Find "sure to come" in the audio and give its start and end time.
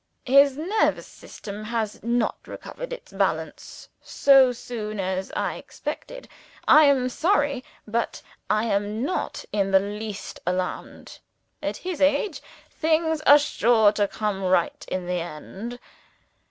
13.37-14.43